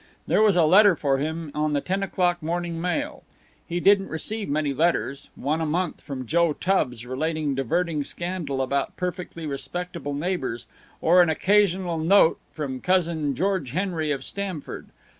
There 0.25 0.41
was 0.41 0.55
a 0.55 0.63
letter 0.63 0.95
for 0.95 1.19
him 1.19 1.51
on 1.53 1.73
the 1.73 1.79
ten 1.79 2.01
o'clock 2.01 2.41
morning 2.41 2.81
mail. 2.81 3.21
He 3.67 3.79
didn't 3.79 4.07
receive 4.09 4.49
many 4.49 4.73
letters 4.73 5.29
one 5.35 5.61
a 5.61 5.65
month 5.67 6.01
from 6.01 6.25
Joe 6.25 6.53
Tubbs 6.53 7.05
relating 7.05 7.53
diverting 7.53 8.03
scandal 8.03 8.63
about 8.63 8.97
perfectly 8.97 9.45
respectable 9.45 10.15
neighbors, 10.15 10.65
or 11.01 11.21
an 11.21 11.29
occasional 11.29 11.99
note 11.99 12.39
from 12.51 12.79
Cousin 12.81 13.35
George 13.35 13.73
Henry 13.73 14.09
of 14.09 14.23
Stamford. 14.23 14.87